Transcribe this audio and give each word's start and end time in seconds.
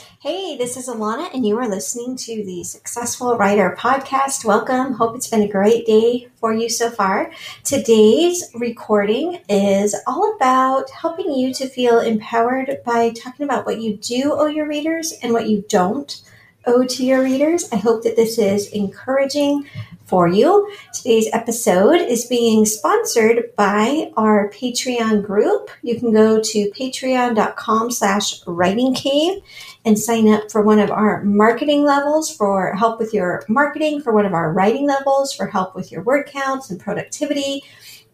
Hey, 0.00 0.56
this 0.56 0.76
is 0.76 0.88
Alana, 0.88 1.32
and 1.34 1.46
you 1.46 1.58
are 1.58 1.68
listening 1.68 2.16
to 2.16 2.44
the 2.44 2.64
Successful 2.64 3.36
Writer 3.36 3.76
Podcast. 3.78 4.44
Welcome. 4.44 4.94
Hope 4.94 5.14
it's 5.16 5.28
been 5.28 5.42
a 5.42 5.48
great 5.48 5.86
day 5.86 6.28
for 6.36 6.52
you 6.52 6.68
so 6.68 6.90
far. 6.90 7.30
Today's 7.64 8.50
recording 8.54 9.40
is 9.48 9.94
all 10.06 10.34
about 10.36 10.90
helping 10.90 11.32
you 11.32 11.52
to 11.54 11.68
feel 11.68 12.00
empowered 12.00 12.78
by 12.84 13.10
talking 13.10 13.44
about 13.44 13.66
what 13.66 13.80
you 13.80 13.96
do 13.96 14.32
owe 14.32 14.46
your 14.46 14.66
readers 14.66 15.12
and 15.22 15.32
what 15.32 15.48
you 15.48 15.64
don't 15.68 16.22
to 16.64 17.04
your 17.04 17.22
readers. 17.22 17.68
I 17.72 17.76
hope 17.76 18.02
that 18.04 18.16
this 18.16 18.38
is 18.38 18.68
encouraging 18.68 19.66
for 20.04 20.26
you. 20.26 20.70
Today's 20.92 21.28
episode 21.32 22.00
is 22.00 22.24
being 22.24 22.66
sponsored 22.66 23.54
by 23.56 24.10
our 24.16 24.50
Patreon 24.50 25.24
group. 25.24 25.70
You 25.82 25.98
can 25.98 26.12
go 26.12 26.40
to 26.40 26.70
patreon.com 26.72 27.92
slash 27.92 28.40
writing 28.46 28.92
cave 28.92 29.40
and 29.84 29.98
sign 29.98 30.28
up 30.28 30.50
for 30.50 30.62
one 30.62 30.80
of 30.80 30.90
our 30.90 31.22
marketing 31.22 31.84
levels 31.84 32.34
for 32.34 32.74
help 32.74 32.98
with 32.98 33.14
your 33.14 33.44
marketing, 33.48 34.00
for 34.00 34.12
one 34.12 34.26
of 34.26 34.34
our 34.34 34.52
writing 34.52 34.86
levels 34.86 35.32
for 35.32 35.46
help 35.46 35.74
with 35.74 35.92
your 35.92 36.02
word 36.02 36.26
counts 36.26 36.70
and 36.70 36.80
productivity 36.80 37.62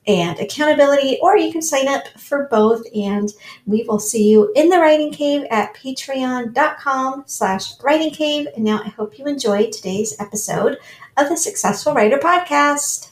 and 0.06 0.38
accountability, 0.38 1.19
or 1.20 1.37
you 1.37 1.52
can 1.52 1.62
sign 1.62 1.88
up 1.88 2.06
for 2.19 2.47
both. 2.51 2.84
And 2.95 3.33
we 3.66 3.84
will 3.84 3.98
see 3.98 4.28
you 4.28 4.52
in 4.55 4.69
the 4.69 4.78
writing 4.78 5.12
cave 5.12 5.47
at 5.51 5.74
patreon.com 5.74 7.24
slash 7.27 7.80
writing 7.83 8.11
cave. 8.11 8.47
And 8.55 8.64
now 8.64 8.83
I 8.84 8.88
hope 8.88 9.19
you 9.19 9.27
enjoyed 9.27 9.73
today's 9.73 10.14
episode 10.20 10.78
of 11.16 11.28
the 11.28 11.37
Successful 11.37 11.95
Writer 11.95 12.19
Podcast. 12.19 13.11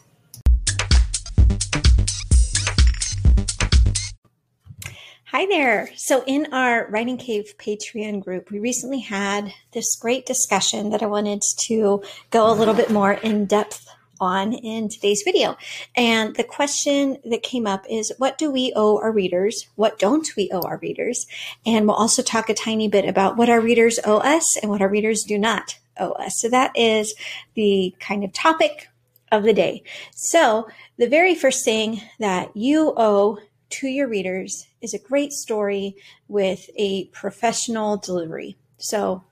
Hi 5.34 5.46
there. 5.46 5.90
So, 5.96 6.22
in 6.28 6.52
our 6.52 6.86
Writing 6.90 7.16
Cave 7.16 7.54
Patreon 7.58 8.22
group, 8.22 8.52
we 8.52 8.60
recently 8.60 9.00
had 9.00 9.52
this 9.72 9.96
great 9.96 10.26
discussion 10.26 10.90
that 10.90 11.02
I 11.02 11.06
wanted 11.06 11.42
to 11.66 12.04
go 12.30 12.48
a 12.48 12.54
little 12.54 12.72
bit 12.72 12.92
more 12.92 13.14
in 13.14 13.47
depth 13.47 13.84
on 14.20 14.52
in 14.52 14.88
today's 14.88 15.22
video. 15.24 15.56
And 15.96 16.34
the 16.36 16.44
question 16.44 17.18
that 17.24 17.42
came 17.42 17.66
up 17.66 17.84
is 17.88 18.12
what 18.18 18.38
do 18.38 18.50
we 18.50 18.72
owe 18.74 18.98
our 18.98 19.12
readers? 19.12 19.68
What 19.76 19.98
don't 19.98 20.28
we 20.36 20.50
owe 20.52 20.62
our 20.62 20.78
readers? 20.78 21.26
And 21.66 21.86
we'll 21.86 21.96
also 21.96 22.22
talk 22.22 22.48
a 22.48 22.54
tiny 22.54 22.88
bit 22.88 23.08
about 23.08 23.36
what 23.36 23.50
our 23.50 23.60
readers 23.60 23.98
owe 24.04 24.18
us 24.18 24.56
and 24.56 24.70
what 24.70 24.82
our 24.82 24.88
readers 24.88 25.24
do 25.24 25.38
not 25.38 25.78
owe 25.98 26.12
us. 26.12 26.40
So 26.40 26.48
that 26.48 26.72
is 26.76 27.14
the 27.54 27.94
kind 28.00 28.24
of 28.24 28.32
topic 28.32 28.88
of 29.30 29.42
the 29.42 29.52
day. 29.52 29.82
So 30.14 30.68
the 30.96 31.08
very 31.08 31.34
first 31.34 31.64
thing 31.64 32.02
that 32.18 32.56
you 32.56 32.94
owe 32.96 33.38
to 33.70 33.88
your 33.88 34.06
readers 34.06 34.68
is 34.80 34.94
a 34.94 34.98
great 34.98 35.32
story 35.32 35.96
with 36.28 36.70
a 36.76 37.06
professional 37.06 37.96
delivery. 37.96 38.56
So 38.78 39.24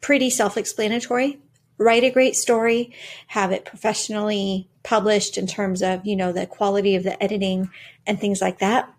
pretty 0.00 0.30
self-explanatory. 0.30 1.40
Write 1.78 2.04
a 2.04 2.10
great 2.10 2.34
story, 2.34 2.92
have 3.28 3.52
it 3.52 3.64
professionally 3.64 4.68
published 4.82 5.38
in 5.38 5.46
terms 5.46 5.82
of, 5.82 6.04
you 6.04 6.16
know, 6.16 6.32
the 6.32 6.46
quality 6.46 6.96
of 6.96 7.04
the 7.04 7.22
editing 7.22 7.70
and 8.06 8.20
things 8.20 8.40
like 8.40 8.58
that. 8.58 8.92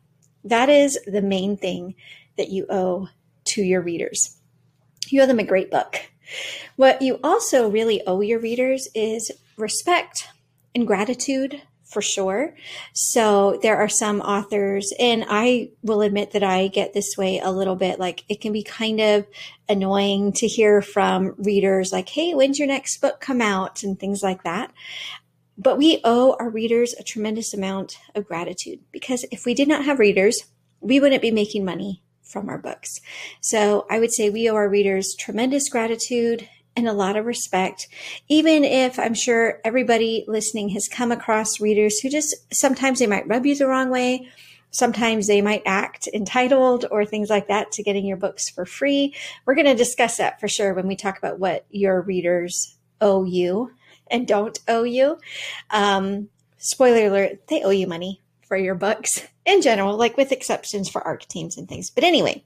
That 0.44 0.70
is 0.70 0.98
the 1.06 1.22
main 1.22 1.58
thing 1.58 1.96
that 2.38 2.50
you 2.50 2.66
owe 2.70 3.10
to 3.46 3.62
your 3.62 3.82
readers. 3.82 4.38
You 5.10 5.22
owe 5.22 5.26
them 5.26 5.40
a 5.40 5.44
great 5.44 5.70
book. 5.70 6.10
What 6.76 7.02
you 7.02 7.20
also 7.24 7.70
really 7.70 8.02
owe 8.08 8.22
your 8.22 8.40
readers 8.40 8.88
is 8.96 9.32
respect 9.58 10.30
and 10.74 10.88
gratitude 10.88 11.62
for 11.90 12.02
sure. 12.04 12.56
So 12.94 13.60
there 13.64 13.78
are 13.78 13.90
some 13.90 14.22
authors, 14.22 14.94
and 15.00 15.26
I 15.28 15.72
will 15.82 16.02
admit 16.02 16.32
that 16.32 16.44
I 16.44 16.68
get 16.68 16.94
this 16.94 17.18
way 17.18 17.40
a 17.40 17.52
little 17.52 17.76
bit. 17.76 18.00
Like 18.00 18.24
it 18.30 18.42
can 18.42 18.54
be 18.54 18.64
kind 18.64 19.02
of 19.02 19.26
annoying 19.68 20.32
to 20.34 20.48
hear 20.48 20.82
from 20.82 21.34
readers, 21.38 21.92
like, 21.92 22.08
hey, 22.08 22.34
when's 22.34 22.60
your 22.60 22.68
next 22.68 23.02
book 23.02 23.20
come 23.20 23.42
out? 23.42 23.84
And 23.84 24.00
things 24.00 24.22
like 24.22 24.44
that. 24.44 24.72
But 25.58 25.78
we 25.78 26.00
owe 26.04 26.38
our 26.40 26.50
readers 26.50 26.94
a 26.94 27.04
tremendous 27.04 27.54
amount 27.54 27.98
of 28.16 28.28
gratitude 28.28 28.80
because 28.92 29.26
if 29.32 29.46
we 29.46 29.54
did 29.54 29.68
not 29.68 29.84
have 29.84 30.00
readers, 30.00 30.44
we 30.80 31.00
wouldn't 31.00 31.22
be 31.22 31.32
making 31.32 31.66
money 31.66 32.02
from 32.24 32.48
our 32.48 32.60
books. 32.60 33.02
So 33.42 33.86
I 33.90 34.00
would 34.00 34.14
say 34.14 34.30
we 34.30 34.48
owe 34.48 34.56
our 34.56 34.70
readers 34.70 35.16
tremendous 35.20 35.68
gratitude 35.68 36.48
and 36.76 36.88
a 36.88 36.94
lot 36.94 37.18
of 37.18 37.26
respect, 37.26 37.88
even 38.28 38.64
if 38.64 38.98
I'm 39.00 39.14
sure 39.14 39.60
everybody 39.64 40.24
listening 40.28 40.70
has 40.70 40.88
come 40.88 41.12
across 41.12 41.60
readers 41.60 42.00
who 42.00 42.10
just 42.10 42.36
sometimes 42.54 43.00
they 43.00 43.08
might 43.08 43.28
rub 43.28 43.46
you 43.46 43.56
the 43.56 43.68
wrong 43.68 43.90
way. 43.90 44.30
Sometimes 44.72 45.28
they 45.28 45.42
might 45.42 45.64
act 45.66 46.08
entitled 46.14 46.86
or 46.92 47.04
things 47.04 47.30
like 47.30 47.48
that 47.48 47.72
to 47.74 47.84
getting 47.84 48.06
your 48.06 48.18
books 48.18 48.50
for 48.50 48.66
free. 48.66 49.16
We're 49.46 49.56
going 49.56 49.66
to 49.66 49.76
discuss 49.76 50.18
that 50.18 50.40
for 50.40 50.48
sure 50.48 50.74
when 50.74 50.88
we 50.88 50.96
talk 50.96 51.18
about 51.18 51.40
what 51.40 51.66
your 51.72 52.02
readers 52.02 52.78
owe 53.02 53.24
you 53.24 53.72
and 54.12 54.28
don't 54.28 54.60
owe 54.68 54.84
you. 54.84 55.18
Um, 55.72 56.30
spoiler 56.58 57.08
alert, 57.08 57.48
they 57.48 57.64
owe 57.64 57.72
you 57.72 57.88
money 57.88 58.22
for 58.48 58.58
your 58.58 58.76
books 58.76 59.28
in 59.46 59.62
general, 59.62 59.98
like 59.98 60.18
with 60.18 60.32
exceptions 60.32 60.90
for 60.90 61.02
ARC 61.02 61.28
teams 61.28 61.58
and 61.58 61.68
things. 61.68 61.90
But 61.90 62.04
anyway, 62.04 62.44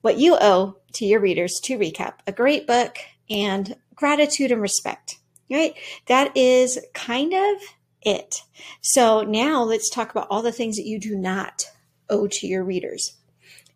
what 0.00 0.18
you 0.18 0.38
owe 0.40 0.76
to 0.94 1.04
your 1.04 1.20
readers, 1.20 1.60
to 1.64 1.78
recap, 1.78 2.14
a 2.26 2.32
great 2.32 2.66
book 2.66 2.96
and 3.30 3.76
gratitude 3.94 4.50
and 4.50 4.60
respect, 4.60 5.18
right? 5.50 5.74
That 6.06 6.36
is 6.36 6.78
kind 6.94 7.32
of 7.32 7.60
it. 8.02 8.42
So 8.80 9.22
now 9.22 9.62
let's 9.62 9.90
talk 9.90 10.10
about 10.10 10.28
all 10.30 10.42
the 10.42 10.52
things 10.52 10.76
that 10.76 10.86
you 10.86 10.98
do 10.98 11.16
not 11.16 11.64
owe 12.08 12.26
to 12.26 12.46
your 12.46 12.64
readers. 12.64 13.16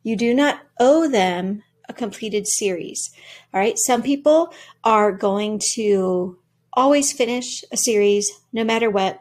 You 0.03 0.17
do 0.17 0.35
not 0.35 0.61
owe 0.81 1.09
them 1.09 1.63
a 1.89 1.93
completed 1.93 2.47
series. 2.47 3.11
All 3.53 3.61
right. 3.61 3.75
Some 3.87 4.03
people 4.03 4.53
are 4.85 5.13
going 5.13 5.61
to 5.75 6.39
always 6.73 7.13
finish 7.13 7.63
a 7.71 7.77
series 7.77 8.31
no 8.53 8.65
matter 8.65 8.91
what 8.91 9.21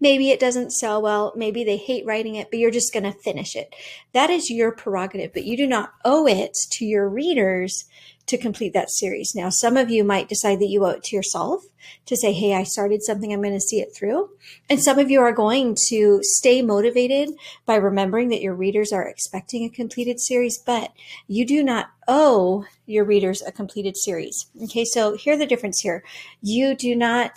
Maybe 0.00 0.30
it 0.30 0.40
doesn't 0.40 0.72
sell 0.72 1.02
well. 1.02 1.32
Maybe 1.36 1.64
they 1.64 1.76
hate 1.76 2.06
writing 2.06 2.34
it, 2.34 2.50
but 2.50 2.58
you're 2.58 2.70
just 2.70 2.92
going 2.92 3.04
to 3.04 3.12
finish 3.12 3.56
it. 3.56 3.74
That 4.12 4.30
is 4.30 4.50
your 4.50 4.72
prerogative, 4.72 5.32
but 5.32 5.44
you 5.44 5.56
do 5.56 5.66
not 5.66 5.92
owe 6.04 6.26
it 6.26 6.56
to 6.72 6.84
your 6.84 7.08
readers 7.08 7.84
to 8.28 8.36
complete 8.36 8.74
that 8.74 8.90
series. 8.90 9.32
Now, 9.34 9.48
some 9.48 9.76
of 9.76 9.90
you 9.90 10.04
might 10.04 10.28
decide 10.28 10.60
that 10.60 10.68
you 10.68 10.84
owe 10.84 10.90
it 10.90 11.04
to 11.04 11.16
yourself 11.16 11.64
to 12.06 12.16
say, 12.16 12.32
Hey, 12.32 12.54
I 12.54 12.62
started 12.62 13.02
something. 13.02 13.32
I'm 13.32 13.42
going 13.42 13.54
to 13.54 13.60
see 13.60 13.80
it 13.80 13.94
through. 13.96 14.30
And 14.68 14.82
some 14.82 14.98
of 14.98 15.10
you 15.10 15.20
are 15.20 15.32
going 15.32 15.76
to 15.88 16.20
stay 16.22 16.60
motivated 16.60 17.30
by 17.64 17.76
remembering 17.76 18.28
that 18.28 18.42
your 18.42 18.54
readers 18.54 18.92
are 18.92 19.08
expecting 19.08 19.64
a 19.64 19.70
completed 19.70 20.20
series, 20.20 20.58
but 20.58 20.92
you 21.26 21.46
do 21.46 21.62
not 21.62 21.90
owe 22.06 22.66
your 22.86 23.04
readers 23.04 23.42
a 23.42 23.50
completed 23.50 23.96
series. 23.96 24.46
Okay. 24.64 24.84
So 24.84 25.16
here's 25.16 25.38
the 25.38 25.46
difference 25.46 25.80
here. 25.80 26.04
You 26.42 26.74
do 26.74 26.94
not 26.94 27.32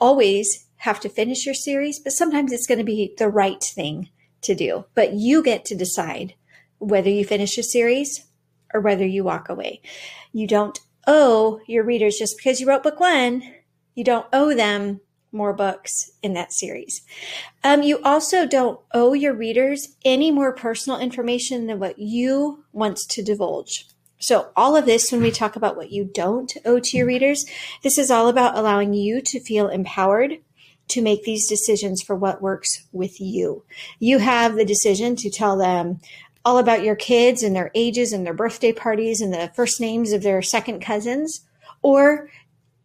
always 0.00 0.66
have 0.80 1.00
to 1.00 1.08
finish 1.10 1.44
your 1.44 1.54
series, 1.54 1.98
but 1.98 2.12
sometimes 2.12 2.52
it's 2.52 2.66
going 2.66 2.78
to 2.78 2.84
be 2.84 3.14
the 3.18 3.28
right 3.28 3.62
thing 3.62 4.08
to 4.40 4.54
do. 4.54 4.86
But 4.94 5.12
you 5.12 5.42
get 5.42 5.64
to 5.66 5.74
decide 5.74 6.34
whether 6.78 7.10
you 7.10 7.24
finish 7.24 7.58
a 7.58 7.62
series 7.62 8.24
or 8.72 8.80
whether 8.80 9.06
you 9.06 9.22
walk 9.22 9.50
away. 9.50 9.82
You 10.32 10.46
don't 10.46 10.78
owe 11.06 11.60
your 11.66 11.84
readers 11.84 12.16
just 12.18 12.36
because 12.38 12.60
you 12.60 12.66
wrote 12.66 12.82
book 12.82 12.98
one, 12.98 13.42
you 13.94 14.04
don't 14.04 14.26
owe 14.32 14.54
them 14.54 15.00
more 15.32 15.52
books 15.52 16.12
in 16.22 16.32
that 16.32 16.52
series. 16.52 17.02
Um, 17.62 17.82
you 17.82 18.00
also 18.02 18.46
don't 18.46 18.80
owe 18.94 19.12
your 19.12 19.34
readers 19.34 19.96
any 20.02 20.30
more 20.30 20.54
personal 20.54 20.98
information 20.98 21.66
than 21.66 21.78
what 21.78 21.98
you 21.98 22.64
want 22.72 22.96
to 22.96 23.22
divulge. 23.22 23.86
So, 24.18 24.50
all 24.56 24.76
of 24.76 24.86
this, 24.86 25.12
when 25.12 25.22
we 25.22 25.30
talk 25.30 25.56
about 25.56 25.76
what 25.76 25.92
you 25.92 26.04
don't 26.04 26.52
owe 26.64 26.78
to 26.78 26.96
your 26.96 27.06
readers, 27.06 27.44
this 27.82 27.96
is 27.96 28.10
all 28.10 28.28
about 28.28 28.56
allowing 28.56 28.92
you 28.92 29.22
to 29.22 29.40
feel 29.40 29.68
empowered 29.68 30.38
to 30.90 31.02
make 31.02 31.24
these 31.24 31.48
decisions 31.48 32.02
for 32.02 32.14
what 32.14 32.42
works 32.42 32.86
with 32.92 33.20
you. 33.20 33.64
You 33.98 34.18
have 34.18 34.54
the 34.54 34.64
decision 34.64 35.16
to 35.16 35.30
tell 35.30 35.56
them 35.56 36.00
all 36.44 36.58
about 36.58 36.82
your 36.82 36.96
kids 36.96 37.42
and 37.42 37.54
their 37.54 37.70
ages 37.74 38.12
and 38.12 38.24
their 38.24 38.34
birthday 38.34 38.72
parties 38.72 39.20
and 39.20 39.32
the 39.32 39.50
first 39.54 39.80
names 39.80 40.12
of 40.12 40.22
their 40.22 40.42
second 40.42 40.80
cousins, 40.80 41.46
or 41.82 42.30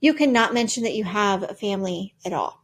you 0.01 0.13
can 0.13 0.33
not 0.33 0.53
mention 0.53 0.83
that 0.83 0.95
you 0.95 1.03
have 1.03 1.43
a 1.43 1.55
family 1.55 2.13
at 2.25 2.33
all. 2.33 2.61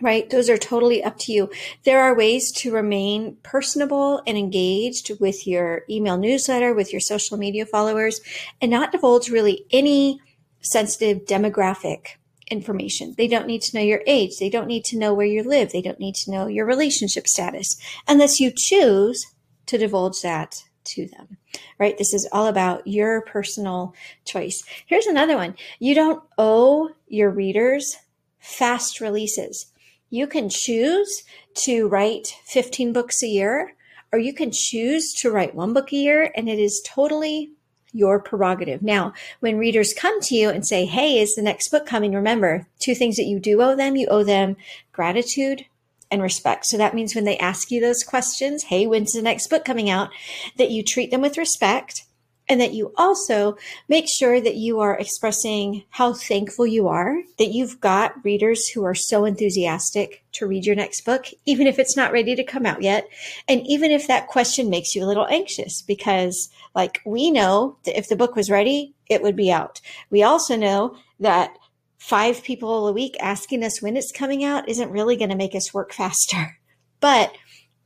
Right? 0.00 0.30
Those 0.30 0.48
are 0.48 0.56
totally 0.56 1.02
up 1.02 1.18
to 1.20 1.32
you. 1.32 1.50
There 1.84 2.00
are 2.00 2.14
ways 2.14 2.52
to 2.58 2.72
remain 2.72 3.36
personable 3.42 4.22
and 4.28 4.38
engaged 4.38 5.10
with 5.18 5.44
your 5.44 5.82
email 5.90 6.16
newsletter, 6.16 6.72
with 6.72 6.92
your 6.92 7.00
social 7.00 7.36
media 7.36 7.66
followers, 7.66 8.20
and 8.60 8.70
not 8.70 8.92
divulge 8.92 9.28
really 9.28 9.66
any 9.72 10.20
sensitive 10.60 11.24
demographic 11.24 12.10
information. 12.50 13.14
They 13.16 13.28
don't 13.28 13.46
need 13.46 13.62
to 13.62 13.76
know 13.76 13.82
your 13.82 14.02
age. 14.06 14.38
They 14.38 14.50
don't 14.50 14.66
need 14.66 14.84
to 14.86 14.98
know 14.98 15.14
where 15.14 15.26
you 15.26 15.42
live. 15.42 15.72
They 15.72 15.82
don't 15.82 16.00
need 16.00 16.14
to 16.16 16.30
know 16.30 16.46
your 16.46 16.66
relationship 16.66 17.26
status 17.26 17.76
unless 18.06 18.40
you 18.40 18.52
choose 18.54 19.26
to 19.66 19.78
divulge 19.78 20.22
that 20.22 20.64
to 20.84 21.06
them, 21.06 21.36
right? 21.78 21.98
This 21.98 22.14
is 22.14 22.28
all 22.32 22.46
about 22.46 22.86
your 22.86 23.20
personal 23.22 23.94
choice. 24.24 24.62
Here's 24.86 25.06
another 25.06 25.36
one. 25.36 25.54
You 25.78 25.94
don't 25.94 26.22
owe 26.38 26.90
your 27.06 27.30
readers 27.30 27.96
fast 28.38 29.00
releases. 29.00 29.72
You 30.10 30.26
can 30.26 30.48
choose 30.48 31.24
to 31.64 31.86
write 31.88 32.34
15 32.46 32.92
books 32.92 33.22
a 33.22 33.26
year, 33.26 33.74
or 34.12 34.18
you 34.18 34.32
can 34.32 34.50
choose 34.52 35.12
to 35.18 35.30
write 35.30 35.54
one 35.54 35.74
book 35.74 35.92
a 35.92 35.96
year, 35.96 36.32
and 36.34 36.48
it 36.48 36.58
is 36.58 36.82
totally 36.86 37.52
your 37.98 38.20
prerogative. 38.20 38.80
Now, 38.80 39.12
when 39.40 39.58
readers 39.58 39.92
come 39.92 40.20
to 40.22 40.34
you 40.34 40.50
and 40.50 40.64
say, 40.64 40.86
Hey, 40.86 41.18
is 41.18 41.34
the 41.34 41.42
next 41.42 41.68
book 41.68 41.84
coming? 41.84 42.12
Remember 42.12 42.66
two 42.78 42.94
things 42.94 43.16
that 43.16 43.26
you 43.26 43.40
do 43.40 43.60
owe 43.60 43.74
them. 43.74 43.96
You 43.96 44.06
owe 44.06 44.22
them 44.22 44.56
gratitude 44.92 45.66
and 46.10 46.22
respect. 46.22 46.66
So 46.66 46.78
that 46.78 46.94
means 46.94 47.14
when 47.14 47.24
they 47.24 47.36
ask 47.38 47.70
you 47.70 47.80
those 47.80 48.04
questions, 48.04 48.64
Hey, 48.64 48.86
when's 48.86 49.12
the 49.12 49.20
next 49.20 49.48
book 49.48 49.64
coming 49.64 49.90
out? 49.90 50.10
That 50.56 50.70
you 50.70 50.84
treat 50.84 51.10
them 51.10 51.20
with 51.20 51.36
respect 51.36 52.04
and 52.48 52.60
that 52.60 52.72
you 52.72 52.92
also 52.96 53.56
make 53.88 54.06
sure 54.08 54.40
that 54.40 54.56
you 54.56 54.80
are 54.80 54.98
expressing 54.98 55.84
how 55.90 56.12
thankful 56.12 56.66
you 56.66 56.88
are 56.88 57.22
that 57.38 57.52
you've 57.52 57.80
got 57.80 58.24
readers 58.24 58.68
who 58.68 58.84
are 58.84 58.94
so 58.94 59.24
enthusiastic 59.24 60.24
to 60.32 60.46
read 60.46 60.64
your 60.64 60.76
next 60.76 61.04
book, 61.04 61.26
even 61.46 61.66
if 61.66 61.78
it's 61.78 61.96
not 61.96 62.12
ready 62.12 62.34
to 62.34 62.44
come 62.44 62.64
out 62.64 62.82
yet. 62.82 63.08
And 63.46 63.66
even 63.66 63.90
if 63.90 64.06
that 64.06 64.28
question 64.28 64.70
makes 64.70 64.94
you 64.94 65.04
a 65.04 65.06
little 65.06 65.26
anxious, 65.26 65.82
because 65.82 66.48
like 66.74 67.00
we 67.04 67.30
know 67.30 67.76
that 67.84 67.98
if 67.98 68.08
the 68.08 68.16
book 68.16 68.34
was 68.34 68.50
ready, 68.50 68.94
it 69.08 69.22
would 69.22 69.36
be 69.36 69.52
out. 69.52 69.80
We 70.10 70.22
also 70.22 70.56
know 70.56 70.96
that 71.20 71.56
five 71.98 72.42
people 72.42 72.86
a 72.86 72.92
week 72.92 73.16
asking 73.20 73.64
us 73.64 73.82
when 73.82 73.96
it's 73.96 74.12
coming 74.12 74.44
out 74.44 74.68
isn't 74.68 74.90
really 74.90 75.16
going 75.16 75.30
to 75.30 75.36
make 75.36 75.54
us 75.54 75.74
work 75.74 75.92
faster. 75.92 76.58
But 77.00 77.32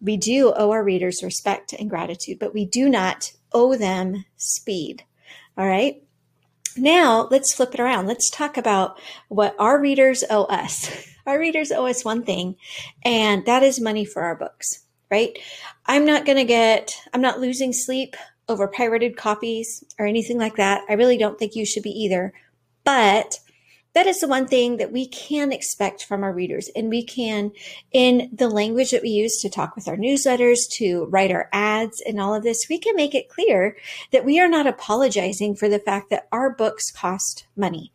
we 0.01 0.17
do 0.17 0.55
owe 0.57 0.71
our 0.71 0.83
readers 0.83 1.23
respect 1.23 1.75
and 1.75 1.91
gratitude, 1.91 2.39
but 2.39 2.55
we 2.55 2.65
do 2.65 2.89
not 2.89 3.33
owe 3.55 3.77
them 3.77 4.25
speed. 4.37 5.05
All 5.57 5.67
right. 5.67 6.03
Now 6.77 7.29
let's 7.31 7.55
flip 7.55 7.75
it 7.75 7.81
around. 7.81 8.07
Let's 8.07 8.31
talk 8.31 8.57
about 8.57 8.99
what 9.29 9.55
our 9.59 9.81
readers 9.81 10.25
owe 10.31 10.45
us. 10.45 11.09
Our 11.25 11.39
readers 11.39 11.71
owe 11.71 11.87
us 11.87 12.05
one 12.05 12.25
thing, 12.25 12.57
and 13.05 13.47
that 13.47 13.63
is 13.63 13.81
money 13.81 14.05
for 14.05 14.23
our 14.23 14.35
books, 14.35 14.83
right? 15.09 15.39
I'm 15.87 16.05
not 16.05 16.27
going 16.27 16.39
to 16.39 16.45
get, 16.45 17.01
I'm 17.15 17.21
not 17.21 17.39
losing 17.39 17.73
sleep 17.73 18.17
over 18.49 18.67
pirated 18.67 19.17
copies 19.17 19.85
or 20.01 20.07
anything 20.07 20.37
like 20.37 20.57
that. 20.57 20.83
I 20.89 20.95
really 20.95 21.17
don't 21.17 21.39
think 21.39 21.55
you 21.55 21.65
should 21.65 21.85
be 21.85 21.91
either. 21.91 22.33
But 22.83 23.39
that 23.95 24.07
is 24.07 24.21
the 24.21 24.29
one 24.29 24.47
thing 24.47 24.79
that 24.79 24.93
we 24.93 25.07
can 25.07 25.53
expect 25.53 26.05
from 26.05 26.23
our 26.23 26.33
readers. 26.33 26.71
And 26.75 26.89
we 26.89 27.05
can, 27.05 27.53
in 27.93 28.31
the 28.33 28.49
language 28.49 28.91
that 28.91 29.03
we 29.03 29.11
use 29.11 29.39
to 29.41 29.51
talk 29.51 29.77
with 29.77 29.89
our 29.89 29.97
newsletters, 29.97 30.59
to 30.79 31.05
write 31.07 31.31
our 31.31 31.49
ads 31.53 32.01
and 32.07 32.21
all 32.21 32.35
of 32.35 32.43
this, 32.43 32.67
we 32.71 32.79
can 32.79 32.97
make 32.97 33.15
it 33.15 33.29
clear 33.29 33.77
that 34.11 34.25
we 34.25 34.41
are 34.41 34.49
not 34.49 34.67
apologizing 34.67 35.57
for 35.57 35.69
the 35.69 35.79
fact 35.79 36.11
that 36.11 36.29
our 36.33 36.51
books 36.51 36.91
cost 36.91 37.47
money. 37.57 37.93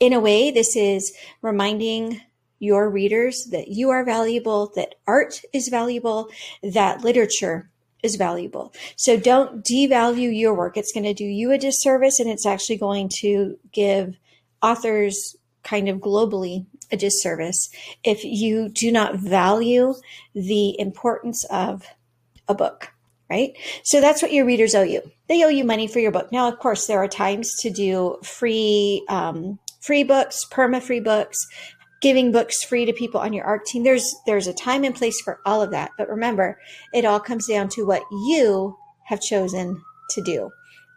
In 0.00 0.12
a 0.12 0.20
way, 0.20 0.50
this 0.50 0.74
is 0.74 1.16
reminding 1.40 2.20
your 2.58 2.90
readers 2.90 3.46
that 3.50 3.68
you 3.68 3.90
are 3.90 4.04
valuable, 4.04 4.72
that 4.74 4.96
art 5.06 5.40
is 5.52 5.68
valuable, 5.68 6.28
that 6.62 7.02
literature 7.02 7.70
is 8.02 8.16
valuable. 8.16 8.72
So 8.96 9.16
don't 9.16 9.64
devalue 9.64 10.36
your 10.36 10.54
work. 10.54 10.76
It's 10.76 10.92
going 10.92 11.04
to 11.04 11.14
do 11.14 11.24
you 11.24 11.52
a 11.52 11.58
disservice 11.58 12.18
and 12.18 12.28
it's 12.28 12.46
actually 12.46 12.78
going 12.78 13.10
to 13.20 13.58
give 13.72 14.16
authors 14.62 15.36
kind 15.62 15.88
of 15.88 15.98
globally 15.98 16.66
a 16.90 16.96
disservice 16.96 17.70
if 18.04 18.24
you 18.24 18.68
do 18.68 18.92
not 18.92 19.16
value 19.16 19.94
the 20.34 20.78
importance 20.78 21.44
of 21.50 21.86
a 22.48 22.54
book, 22.54 22.92
right? 23.30 23.52
So 23.84 24.00
that's 24.00 24.22
what 24.22 24.32
your 24.32 24.44
readers 24.44 24.74
owe 24.74 24.82
you. 24.82 25.02
They 25.28 25.44
owe 25.44 25.48
you 25.48 25.64
money 25.64 25.86
for 25.86 26.00
your 26.00 26.10
book. 26.10 26.30
Now, 26.32 26.48
of 26.48 26.58
course, 26.58 26.86
there 26.86 27.02
are 27.02 27.08
times 27.08 27.54
to 27.60 27.70
do 27.70 28.18
free, 28.22 29.04
um, 29.08 29.58
free 29.80 30.04
books, 30.04 30.44
perma 30.50 30.82
free 30.82 31.00
books, 31.00 31.38
giving 32.02 32.32
books 32.32 32.62
free 32.64 32.84
to 32.84 32.92
people 32.92 33.20
on 33.20 33.32
your 33.32 33.44
ARC 33.44 33.64
team. 33.64 33.84
There's 33.84 34.14
there's 34.26 34.48
a 34.48 34.52
time 34.52 34.84
and 34.84 34.94
place 34.94 35.20
for 35.22 35.40
all 35.46 35.62
of 35.62 35.70
that. 35.70 35.92
But 35.96 36.10
remember, 36.10 36.58
it 36.92 37.04
all 37.04 37.20
comes 37.20 37.46
down 37.46 37.68
to 37.70 37.86
what 37.86 38.02
you 38.10 38.76
have 39.04 39.20
chosen 39.20 39.80
to 40.10 40.22
do. 40.22 40.50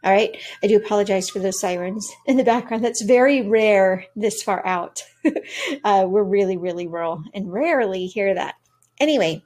All 0.05 0.11
right. 0.11 0.37
I 0.61 0.67
do 0.67 0.77
apologize 0.77 1.31
for 1.31 1.39
those 1.39 1.59
sirens 1.59 2.07
in 2.27 2.37
the 2.37 2.43
background. 2.43 2.85
That's 2.85 3.01
very 3.01 3.41
rare 3.41 4.05
this 4.15 4.43
far 4.43 4.65
out. 4.65 5.03
uh, 5.83 6.05
we're 6.07 6.23
really, 6.23 6.57
really 6.57 6.87
rural 6.87 7.23
and 7.33 7.51
rarely 7.51 8.05
hear 8.05 8.35
that. 8.35 8.53
Anyway, 8.99 9.43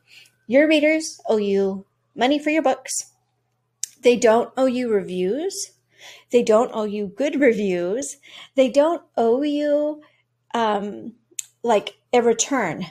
your 0.47 0.67
readers 0.67 1.21
owe 1.27 1.37
you 1.37 1.85
money 2.13 2.39
for 2.39 2.49
your 2.49 2.61
books. 2.61 3.13
They 4.01 4.17
don't 4.17 4.51
owe 4.57 4.65
you 4.65 4.91
reviews. 4.91 5.71
They 6.31 6.43
don't 6.43 6.71
owe 6.73 6.83
you 6.83 7.07
good 7.07 7.35
reviews. 7.39 8.17
They 8.55 8.69
don't 8.69 9.01
owe 9.15 9.41
you 9.41 10.01
um, 10.53 11.13
like 11.63 11.95
a 12.11 12.21
return. 12.21 12.85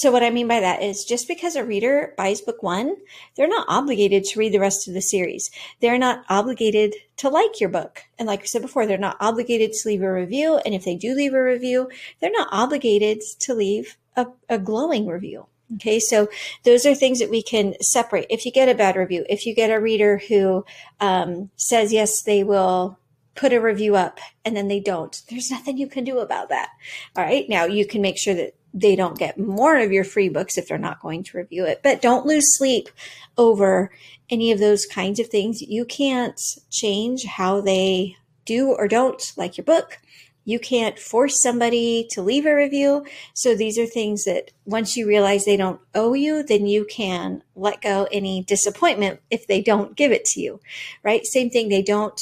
So 0.00 0.10
what 0.10 0.22
I 0.22 0.30
mean 0.30 0.48
by 0.48 0.60
that 0.60 0.82
is 0.82 1.04
just 1.04 1.28
because 1.28 1.56
a 1.56 1.62
reader 1.62 2.14
buys 2.16 2.40
book 2.40 2.62
one, 2.62 2.96
they're 3.36 3.46
not 3.46 3.66
obligated 3.68 4.24
to 4.24 4.38
read 4.38 4.54
the 4.54 4.58
rest 4.58 4.88
of 4.88 4.94
the 4.94 5.02
series. 5.02 5.50
They're 5.80 5.98
not 5.98 6.24
obligated 6.30 6.94
to 7.18 7.28
like 7.28 7.60
your 7.60 7.68
book. 7.68 8.04
And 8.18 8.26
like 8.26 8.40
I 8.40 8.44
said 8.46 8.62
before, 8.62 8.86
they're 8.86 8.96
not 8.96 9.18
obligated 9.20 9.72
to 9.74 9.88
leave 9.90 10.00
a 10.00 10.10
review. 10.10 10.56
And 10.64 10.74
if 10.74 10.86
they 10.86 10.96
do 10.96 11.14
leave 11.14 11.34
a 11.34 11.44
review, 11.44 11.90
they're 12.18 12.30
not 12.30 12.48
obligated 12.50 13.20
to 13.40 13.52
leave 13.52 13.98
a, 14.16 14.28
a 14.48 14.58
glowing 14.58 15.06
review. 15.06 15.48
Okay, 15.74 16.00
so 16.00 16.30
those 16.64 16.86
are 16.86 16.94
things 16.94 17.18
that 17.18 17.28
we 17.28 17.42
can 17.42 17.74
separate. 17.82 18.24
If 18.30 18.46
you 18.46 18.52
get 18.52 18.70
a 18.70 18.74
bad 18.74 18.96
review, 18.96 19.26
if 19.28 19.44
you 19.44 19.54
get 19.54 19.70
a 19.70 19.78
reader 19.78 20.22
who 20.28 20.64
um, 21.00 21.50
says 21.56 21.92
yes, 21.92 22.22
they 22.22 22.42
will 22.42 22.98
put 23.34 23.52
a 23.52 23.60
review 23.60 23.96
up 23.96 24.18
and 24.46 24.56
then 24.56 24.68
they 24.68 24.80
don't, 24.80 25.20
there's 25.28 25.50
nothing 25.50 25.76
you 25.76 25.88
can 25.88 26.04
do 26.04 26.20
about 26.20 26.48
that. 26.48 26.70
All 27.16 27.24
right, 27.24 27.46
now 27.50 27.64
you 27.64 27.86
can 27.86 28.00
make 28.00 28.18
sure 28.18 28.34
that 28.34 28.54
they 28.72 28.96
don't 28.96 29.18
get 29.18 29.38
more 29.38 29.76
of 29.76 29.92
your 29.92 30.04
free 30.04 30.28
books 30.28 30.56
if 30.56 30.68
they're 30.68 30.78
not 30.78 31.00
going 31.00 31.24
to 31.24 31.38
review 31.38 31.64
it. 31.64 31.80
But 31.82 32.02
don't 32.02 32.26
lose 32.26 32.44
sleep 32.56 32.88
over 33.36 33.90
any 34.28 34.52
of 34.52 34.58
those 34.58 34.86
kinds 34.86 35.18
of 35.18 35.28
things. 35.28 35.60
You 35.60 35.84
can't 35.84 36.40
change 36.70 37.24
how 37.24 37.60
they 37.60 38.16
do 38.44 38.72
or 38.72 38.88
don't 38.88 39.32
like 39.36 39.56
your 39.56 39.64
book. 39.64 39.98
You 40.44 40.58
can't 40.58 40.98
force 40.98 41.42
somebody 41.42 42.08
to 42.10 42.22
leave 42.22 42.46
a 42.46 42.54
review. 42.54 43.04
So 43.34 43.54
these 43.54 43.78
are 43.78 43.86
things 43.86 44.24
that 44.24 44.50
once 44.64 44.96
you 44.96 45.06
realize 45.06 45.44
they 45.44 45.56
don't 45.56 45.80
owe 45.94 46.14
you, 46.14 46.42
then 46.42 46.66
you 46.66 46.86
can 46.86 47.42
let 47.54 47.82
go 47.82 48.08
any 48.10 48.42
disappointment 48.42 49.20
if 49.30 49.46
they 49.46 49.60
don't 49.60 49.96
give 49.96 50.12
it 50.12 50.24
to 50.26 50.40
you, 50.40 50.60
right? 51.02 51.24
Same 51.26 51.50
thing. 51.50 51.68
They 51.68 51.82
don't 51.82 52.20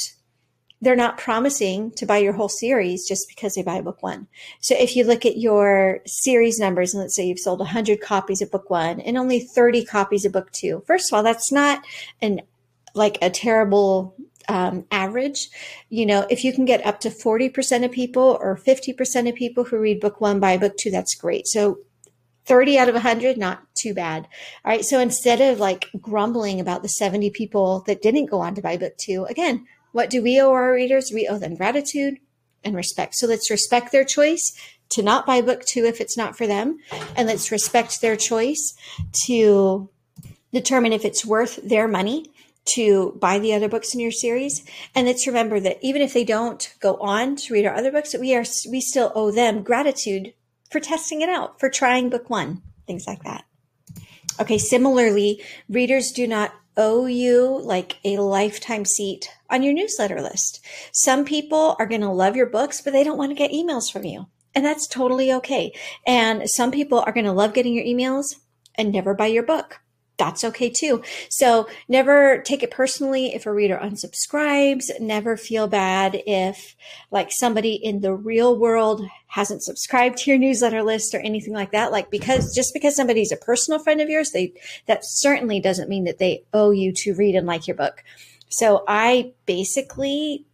they're 0.81 0.95
not 0.95 1.17
promising 1.17 1.91
to 1.91 2.05
buy 2.05 2.17
your 2.17 2.33
whole 2.33 2.49
series 2.49 3.07
just 3.07 3.27
because 3.27 3.53
they 3.53 3.63
buy 3.63 3.81
book 3.81 4.01
one. 4.01 4.27
So 4.61 4.75
if 4.77 4.95
you 4.95 5.03
look 5.03 5.25
at 5.25 5.37
your 5.37 5.99
series 6.05 6.57
numbers 6.57 6.93
and 6.93 7.01
let's 7.01 7.15
say 7.15 7.25
you've 7.25 7.39
sold 7.39 7.59
100 7.59 7.99
copies 7.99 8.41
of 8.41 8.51
book 8.51 8.69
one 8.69 9.01
and 9.01 9.17
only 9.17 9.39
30 9.39 9.83
copies 9.85 10.25
of 10.25 10.31
book 10.31 10.51
two, 10.51 10.83
first 10.87 11.11
of 11.11 11.17
all, 11.17 11.23
that's 11.23 11.51
not 11.51 11.83
an 12.21 12.41
like 12.95 13.17
a 13.21 13.29
terrible 13.29 14.15
um, 14.47 14.85
average. 14.89 15.49
You 15.89 16.05
know, 16.05 16.25
if 16.29 16.43
you 16.43 16.53
can 16.53 16.65
get 16.65 16.85
up 16.85 16.99
to 17.01 17.09
40% 17.09 17.85
of 17.85 17.91
people 17.91 18.37
or 18.41 18.57
50% 18.57 19.29
of 19.29 19.35
people 19.35 19.63
who 19.65 19.77
read 19.77 19.99
book 19.99 20.19
one 20.21 20.39
buy 20.39 20.57
book 20.57 20.75
two, 20.77 20.89
that's 20.89 21.15
great. 21.15 21.45
So 21.47 21.79
30 22.45 22.79
out 22.79 22.89
of 22.89 22.95
100, 22.95 23.37
not 23.37 23.61
too 23.75 23.93
bad. 23.93 24.27
All 24.65 24.71
right. 24.71 24.83
So 24.83 24.99
instead 24.99 25.39
of 25.39 25.59
like 25.59 25.89
grumbling 26.01 26.59
about 26.59 26.81
the 26.81 26.89
70 26.89 27.29
people 27.29 27.83
that 27.85 28.01
didn't 28.01 28.25
go 28.25 28.39
on 28.39 28.55
to 28.55 28.61
buy 28.61 28.75
book 28.75 28.97
two, 28.97 29.25
again, 29.25 29.67
what 29.91 30.09
do 30.09 30.21
we 30.21 30.39
owe 30.39 30.51
our 30.51 30.73
readers? 30.73 31.11
We 31.13 31.27
owe 31.27 31.37
them 31.37 31.55
gratitude 31.55 32.19
and 32.63 32.75
respect. 32.75 33.15
So 33.15 33.27
let's 33.27 33.49
respect 33.49 33.91
their 33.91 34.05
choice 34.05 34.53
to 34.89 35.03
not 35.03 35.25
buy 35.25 35.41
book 35.41 35.63
two 35.65 35.85
if 35.85 36.01
it's 36.01 36.17
not 36.17 36.37
for 36.37 36.47
them. 36.47 36.79
And 37.15 37.27
let's 37.27 37.51
respect 37.51 38.01
their 38.01 38.15
choice 38.15 38.73
to 39.25 39.89
determine 40.51 40.93
if 40.93 41.05
it's 41.05 41.25
worth 41.25 41.57
their 41.57 41.87
money 41.87 42.25
to 42.73 43.17
buy 43.19 43.39
the 43.39 43.53
other 43.53 43.69
books 43.69 43.93
in 43.93 43.99
your 43.99 44.11
series. 44.11 44.63
And 44.93 45.07
let's 45.07 45.27
remember 45.27 45.59
that 45.59 45.77
even 45.81 46.01
if 46.01 46.13
they 46.13 46.23
don't 46.23 46.73
go 46.79 46.95
on 46.97 47.35
to 47.37 47.53
read 47.53 47.65
our 47.65 47.75
other 47.75 47.91
books, 47.91 48.15
we 48.17 48.35
are 48.35 48.45
we 48.69 48.81
still 48.81 49.11
owe 49.15 49.31
them 49.31 49.63
gratitude 49.63 50.33
for 50.69 50.79
testing 50.79 51.21
it 51.21 51.29
out, 51.29 51.59
for 51.59 51.69
trying 51.69 52.09
book 52.09 52.29
one, 52.29 52.61
things 52.85 53.05
like 53.07 53.23
that. 53.23 53.45
Okay, 54.39 54.57
similarly, 54.57 55.43
readers 55.67 56.11
do 56.11 56.27
not 56.27 56.53
owe 56.79 57.05
you 57.05 57.59
like 57.61 57.97
a 58.05 58.17
lifetime 58.17 58.85
seat 58.85 59.29
on 59.49 59.61
your 59.61 59.73
newsletter 59.73 60.21
list. 60.21 60.65
Some 60.93 61.25
people 61.25 61.75
are 61.77 61.85
going 61.85 62.01
to 62.01 62.09
love 62.09 62.35
your 62.35 62.49
books, 62.49 62.81
but 62.81 62.93
they 62.93 63.03
don't 63.03 63.17
want 63.17 63.31
to 63.31 63.35
get 63.35 63.51
emails 63.51 63.91
from 63.91 64.05
you. 64.05 64.27
And 64.55 64.65
that's 64.65 64.87
totally 64.87 65.31
okay. 65.33 65.73
And 66.07 66.49
some 66.49 66.71
people 66.71 67.03
are 67.05 67.11
going 67.11 67.25
to 67.25 67.33
love 67.33 67.53
getting 67.53 67.73
your 67.73 67.85
emails 67.85 68.35
and 68.75 68.91
never 68.91 69.13
buy 69.13 69.27
your 69.27 69.43
book 69.43 69.81
that's 70.19 70.43
okay 70.43 70.69
too. 70.69 71.01
So 71.29 71.67
never 71.87 72.41
take 72.41 72.61
it 72.61 72.69
personally 72.69 73.33
if 73.33 73.47
a 73.47 73.53
reader 73.53 73.79
unsubscribes. 73.81 74.83
Never 74.99 75.37
feel 75.37 75.67
bad 75.67 76.21
if 76.27 76.75
like 77.09 77.29
somebody 77.31 77.73
in 77.73 78.01
the 78.01 78.13
real 78.13 78.55
world 78.55 79.01
hasn't 79.27 79.63
subscribed 79.63 80.17
to 80.19 80.29
your 80.29 80.37
newsletter 80.37 80.83
list 80.83 81.15
or 81.15 81.19
anything 81.21 81.53
like 81.53 81.71
that. 81.71 81.91
Like 81.91 82.11
because 82.11 82.53
just 82.53 82.73
because 82.73 82.95
somebody's 82.95 83.31
a 83.31 83.37
personal 83.37 83.79
friend 83.79 84.01
of 84.01 84.09
yours, 84.09 84.31
they 84.31 84.53
that 84.85 84.99
certainly 85.03 85.59
doesn't 85.59 85.89
mean 85.89 86.03
that 86.03 86.19
they 86.19 86.43
owe 86.53 86.71
you 86.71 86.91
to 86.97 87.15
read 87.15 87.35
and 87.35 87.47
like 87.47 87.65
your 87.65 87.77
book. 87.77 88.03
So 88.49 88.83
I 88.87 89.31
basically 89.45 90.45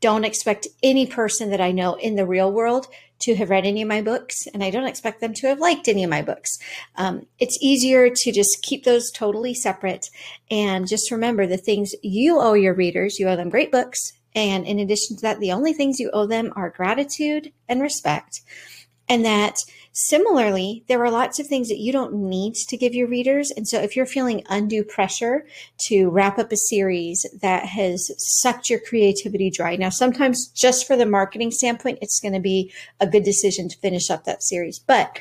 don't 0.00 0.24
expect 0.24 0.66
any 0.82 1.06
person 1.06 1.50
that 1.50 1.60
I 1.60 1.72
know 1.72 1.94
in 1.94 2.16
the 2.16 2.26
real 2.26 2.50
world 2.50 2.86
to 3.20 3.34
have 3.36 3.50
read 3.50 3.66
any 3.66 3.82
of 3.82 3.88
my 3.88 4.02
books, 4.02 4.46
and 4.52 4.64
I 4.64 4.70
don't 4.70 4.86
expect 4.86 5.20
them 5.20 5.34
to 5.34 5.48
have 5.48 5.58
liked 5.58 5.88
any 5.88 6.04
of 6.04 6.10
my 6.10 6.22
books. 6.22 6.58
Um, 6.96 7.26
it's 7.38 7.58
easier 7.60 8.10
to 8.14 8.32
just 8.32 8.62
keep 8.62 8.84
those 8.84 9.10
totally 9.10 9.54
separate 9.54 10.06
and 10.50 10.88
just 10.88 11.10
remember 11.10 11.46
the 11.46 11.56
things 11.56 11.92
you 12.02 12.38
owe 12.40 12.54
your 12.54 12.74
readers. 12.74 13.18
You 13.18 13.28
owe 13.28 13.36
them 13.36 13.50
great 13.50 13.70
books, 13.70 14.12
And 14.34 14.64
in 14.66 14.78
addition 14.78 15.16
to 15.16 15.22
that, 15.22 15.40
the 15.40 15.52
only 15.52 15.72
things 15.72 15.98
you 15.98 16.10
owe 16.12 16.26
them 16.26 16.52
are 16.54 16.70
gratitude 16.70 17.52
and 17.68 17.80
respect. 17.80 18.42
And 19.10 19.24
that 19.24 19.58
similarly, 19.92 20.84
there 20.86 21.04
are 21.04 21.10
lots 21.10 21.40
of 21.40 21.46
things 21.48 21.68
that 21.68 21.80
you 21.80 21.92
don't 21.92 22.14
need 22.14 22.54
to 22.54 22.76
give 22.76 22.94
your 22.94 23.08
readers. 23.08 23.50
And 23.50 23.66
so 23.66 23.80
if 23.80 23.96
you're 23.96 24.06
feeling 24.06 24.44
undue 24.48 24.84
pressure 24.84 25.44
to 25.88 26.08
wrap 26.08 26.38
up 26.38 26.52
a 26.52 26.56
series 26.56 27.26
that 27.42 27.66
has 27.66 28.12
sucked 28.16 28.70
your 28.70 28.78
creativity 28.78 29.50
dry, 29.50 29.74
now 29.74 29.88
sometimes 29.88 30.46
just 30.46 30.86
for 30.86 30.96
the 30.96 31.06
marketing 31.06 31.50
standpoint, 31.50 31.98
it's 32.00 32.20
going 32.20 32.34
to 32.34 32.40
be 32.40 32.72
a 33.00 33.06
good 33.06 33.24
decision 33.24 33.68
to 33.68 33.78
finish 33.78 34.10
up 34.10 34.24
that 34.24 34.44
series, 34.44 34.78
but 34.78 35.18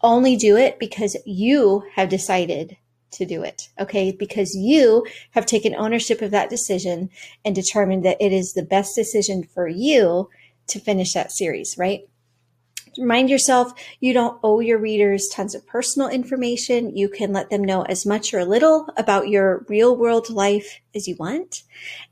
only 0.00 0.34
do 0.34 0.56
it 0.56 0.78
because 0.78 1.14
you 1.26 1.84
have 1.94 2.08
decided 2.08 2.78
to 3.10 3.26
do 3.26 3.42
it. 3.42 3.68
Okay. 3.78 4.10
Because 4.10 4.54
you 4.54 5.06
have 5.32 5.44
taken 5.44 5.74
ownership 5.74 6.22
of 6.22 6.30
that 6.30 6.48
decision 6.48 7.10
and 7.44 7.54
determined 7.54 8.04
that 8.06 8.20
it 8.20 8.32
is 8.32 8.54
the 8.54 8.62
best 8.62 8.94
decision 8.94 9.42
for 9.42 9.68
you 9.68 10.30
to 10.68 10.80
finish 10.80 11.12
that 11.12 11.32
series, 11.32 11.76
right? 11.76 12.08
Remind 12.98 13.30
yourself 13.30 13.72
you 14.00 14.12
don't 14.12 14.40
owe 14.42 14.60
your 14.60 14.78
readers 14.78 15.28
tons 15.32 15.54
of 15.54 15.66
personal 15.66 16.08
information. 16.08 16.96
You 16.96 17.08
can 17.08 17.32
let 17.32 17.48
them 17.48 17.62
know 17.62 17.82
as 17.82 18.04
much 18.04 18.34
or 18.34 18.40
a 18.40 18.44
little 18.44 18.88
about 18.96 19.28
your 19.28 19.64
real 19.68 19.96
world 19.96 20.30
life 20.30 20.80
as 20.94 21.06
you 21.06 21.14
want. 21.16 21.62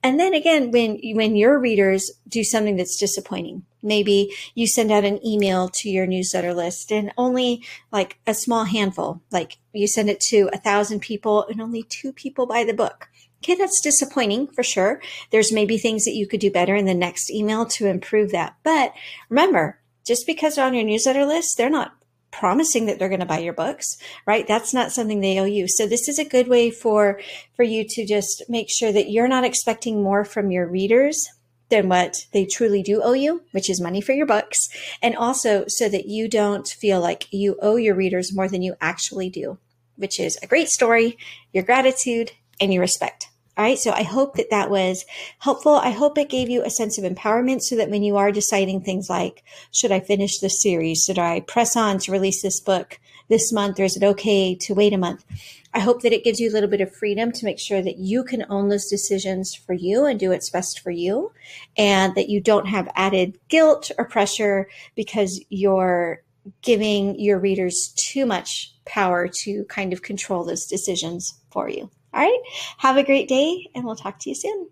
And 0.03 0.21
then 0.21 0.33
again, 0.33 0.71
when, 0.71 1.01
when 1.15 1.35
your 1.35 1.59
readers 1.59 2.11
do 2.29 2.45
something 2.45 2.77
that's 2.77 2.97
disappointing, 2.97 3.65
maybe 3.83 4.33
you 4.55 4.67
send 4.67 4.93
out 4.93 5.05
an 5.05 5.25
email 5.27 5.69
to 5.75 5.91
your 5.91 6.07
newsletter 6.07 6.55
list 6.55 6.93
and 6.93 7.13
only 7.19 7.65
like 7.91 8.19
a 8.27 8.35
small 8.35 8.65
handful, 8.65 9.21
like 9.33 9.59
you 9.73 9.89
send 9.89 10.09
it 10.09 10.21
to 10.21 10.49
a 10.53 10.59
thousand 10.59 11.01
people 11.01 11.47
and 11.49 11.61
only 11.61 11.83
two 11.83 12.13
people 12.13 12.47
buy 12.47 12.65
the 12.65 12.73
book. 12.75 13.09
Okay, 13.43 13.55
that's 13.55 13.81
disappointing 13.81 14.47
for 14.49 14.63
sure. 14.63 15.01
There's 15.31 15.53
maybe 15.53 15.79
things 15.79 16.05
that 16.05 16.15
you 16.15 16.27
could 16.27 16.41
do 16.41 16.51
better 16.51 16.75
in 16.75 16.87
the 16.87 16.95
next 16.95 17.31
email 17.31 17.67
to 17.67 17.87
improve 17.87 18.33
that. 18.33 18.57
But 18.63 18.93
remember, 19.29 19.79
just 20.07 20.27
because 20.27 20.55
they're 20.55 20.65
on 20.65 20.75
your 20.75 20.85
newsletter 20.85 21.25
list, 21.27 21.57
they're 21.57 21.69
not 21.71 21.97
promising 22.31 22.87
that 22.87 22.99
they're 22.99 23.09
going 23.09 23.21
to 23.21 23.27
buy 23.27 23.39
your 23.39 23.53
books, 23.53 23.97
right? 24.27 24.47
That's 24.47 24.75
not 24.75 24.93
something 24.93 25.21
they 25.21 25.39
owe 25.39 25.45
you. 25.45 25.67
So 25.69 25.87
this 25.87 26.09
is 26.09 26.19
a 26.19 26.25
good 26.25 26.49
way 26.49 26.71
for, 26.71 27.21
for 27.55 27.63
you 27.63 27.85
to 27.89 28.07
just 28.07 28.45
make 28.49 28.69
sure 28.71 28.93
that 28.93 29.11
you're 29.11 29.29
not 29.29 29.45
expecting 29.45 30.03
more 30.03 30.25
from 30.25 30.51
your 30.51 30.67
readers 30.67 31.27
than 31.69 31.89
what 31.89 32.27
they 32.33 32.45
truly 32.45 32.83
do 32.83 33.03
owe 33.03 33.15
you, 33.15 33.43
which 33.53 33.71
is 33.71 33.81
money 33.81 34.01
for 34.01 34.13
your 34.13 34.27
books. 34.27 34.69
And 35.03 35.17
also 35.17 35.65
so 35.67 35.89
that 35.89 36.07
you 36.07 36.29
don't 36.29 36.69
feel 36.69 37.01
like 37.01 37.27
you 37.33 37.57
owe 37.61 37.77
your 37.77 37.95
readers 37.95 38.35
more 38.35 38.49
than 38.49 38.63
you 38.63 38.77
actually 38.81 39.31
do, 39.31 39.59
which 39.97 40.21
is 40.21 40.39
a 40.43 40.47
great 40.47 40.69
story, 40.69 41.17
your 41.53 41.65
gratitude, 41.65 42.33
and 42.61 42.73
your 42.73 42.83
respect. 42.83 43.29
All 43.57 43.65
right. 43.65 43.79
So 43.79 43.91
I 43.91 44.03
hope 44.03 44.37
that 44.37 44.51
that 44.51 44.69
was 44.69 45.07
helpful. 45.39 45.77
I 45.77 45.91
hope 45.91 46.19
it 46.19 46.29
gave 46.29 46.51
you 46.51 46.63
a 46.63 46.71
sense 46.71 46.99
of 46.99 47.11
empowerment 47.11 47.63
so 47.63 47.77
that 47.77 47.89
when 47.89 48.03
you 48.03 48.19
are 48.19 48.31
deciding 48.31 48.83
things 48.83 49.09
like, 49.09 49.45
should 49.71 49.93
I 49.93 50.01
finish 50.01 50.39
this 50.39 50.61
series? 50.61 51.05
Should 51.05 51.19
I 51.19 51.41
press 51.41 51.75
on 51.75 51.99
to 52.01 52.13
release 52.13 52.43
this 52.43 52.61
book 52.61 53.01
this 53.29 53.53
month? 53.55 53.81
Or 53.81 53.85
is 53.85 53.97
it 53.97 54.05
okay 54.05 54.55
to 54.57 54.75
wait 54.75 54.93
a 54.93 54.99
month? 54.99 55.25
I 55.73 55.81
hope 55.81 56.03
that 56.03 56.13
it 56.13 56.25
gives 56.25 56.39
you 56.39 56.51
a 56.51 56.53
little 56.53 56.69
bit 56.69 56.83
of 56.83 56.95
freedom 56.95 57.33
to 57.33 57.45
make 57.47 57.59
sure 57.59 57.81
that 57.81 57.97
you 57.99 58.25
can 58.25 58.45
own 58.51 58.69
those 58.69 58.89
decisions 58.89 59.55
for 59.55 59.73
you 59.73 60.05
and 60.05 60.21
do 60.21 60.31
what's 60.31 60.51
best 60.51 60.81
for 60.81 60.91
you 60.91 61.33
and 61.79 62.15
that 62.15 62.29
you 62.29 62.41
don't 62.41 62.67
have 62.67 62.91
added 62.95 63.39
guilt 63.49 63.91
or 63.97 64.05
pressure 64.05 64.69
because 64.95 65.43
you're 65.49 66.23
giving 66.63 67.19
your 67.19 67.39
readers 67.39 67.93
too 67.97 68.27
much 68.27 68.75
power 68.85 69.29
to 69.45 69.65
kind 69.65 69.93
of 69.93 70.03
control 70.03 70.45
those 70.45 70.67
decisions 70.67 71.41
for 71.51 71.69
you. 71.69 71.91
All 72.17 72.23
right. 72.23 72.41
Have 72.79 72.97
a 72.97 73.05
great 73.05 73.29
day, 73.29 73.69
and 73.75 73.85
we'll 73.85 73.95
talk 73.97 74.19
to 74.21 74.31
you 74.31 74.35
soon. 74.35 74.71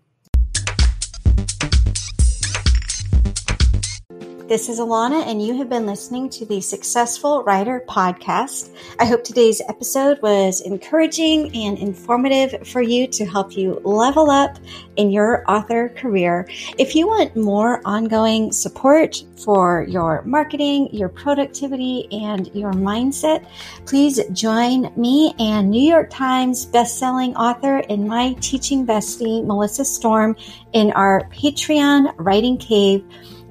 This 4.47 4.69
is 4.69 4.79
Alana, 4.79 5.25
and 5.25 5.41
you 5.41 5.57
have 5.57 5.69
been 5.69 5.87
listening 5.87 6.29
to 6.29 6.45
the 6.45 6.61
Successful 6.61 7.41
Writer 7.45 7.83
Podcast. 7.89 8.69
I 8.99 9.05
hope 9.05 9.23
today's 9.23 9.59
episode 9.67 10.21
was 10.21 10.61
encouraging 10.61 11.51
and 11.55 11.79
informative 11.79 12.67
for 12.67 12.79
you 12.79 13.07
to 13.07 13.25
help 13.25 13.57
you 13.57 13.81
level 13.83 14.29
up 14.29 14.59
in 14.97 15.09
your 15.09 15.43
author 15.49 15.89
career. 15.89 16.47
If 16.77 16.93
you 16.93 17.07
want 17.07 17.35
more 17.35 17.81
ongoing 17.85 18.51
support 18.51 19.23
for 19.43 19.83
your 19.89 20.21
marketing, 20.25 20.89
your 20.93 21.09
productivity, 21.09 22.07
and 22.11 22.53
your 22.53 22.71
mindset, 22.71 23.47
please 23.87 24.21
join 24.31 24.93
me 24.95 25.33
and 25.39 25.71
New 25.71 25.81
York 25.81 26.11
Times 26.11 26.67
bestselling 26.67 27.33
author 27.33 27.77
and 27.89 28.07
my 28.07 28.33
teaching 28.41 28.85
bestie, 28.85 29.43
Melissa 29.43 29.85
Storm, 29.85 30.35
in 30.73 30.91
our 30.91 31.27
Patreon 31.29 32.13
Writing 32.17 32.59
Cave 32.59 33.03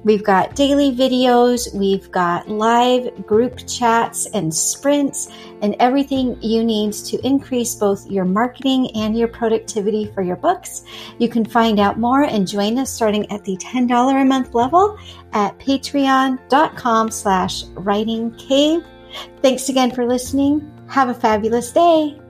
We've 0.05 0.23
got 0.23 0.55
daily 0.55 0.95
videos, 0.95 1.73
we've 1.73 2.11
got 2.11 2.47
live 2.47 3.25
group 3.25 3.67
chats 3.67 4.27
and 4.27 4.53
sprints, 4.53 5.29
and 5.63 5.75
everything 5.79 6.37
you 6.43 6.63
need 6.63 6.93
to 6.93 7.17
increase 7.25 7.73
both 7.73 8.05
your 8.05 8.23
marketing 8.23 8.91
and 8.95 9.17
your 9.17 9.27
productivity 9.27 10.11
for 10.13 10.21
your 10.21 10.35
books. 10.35 10.83
You 11.17 11.27
can 11.27 11.43
find 11.43 11.79
out 11.79 11.99
more 11.99 12.21
and 12.21 12.47
join 12.47 12.77
us 12.77 12.93
starting 12.93 13.29
at 13.31 13.43
the 13.45 13.57
$10 13.57 14.21
a 14.21 14.25
month 14.25 14.53
level 14.53 14.95
at 15.33 15.57
patreon.com 15.57 17.09
slash 17.09 17.63
writing 17.73 18.31
cave. 18.35 18.85
Thanks 19.41 19.69
again 19.69 19.89
for 19.89 20.05
listening. 20.05 20.71
Have 20.87 21.09
a 21.09 21.15
fabulous 21.15 21.71
day. 21.71 22.21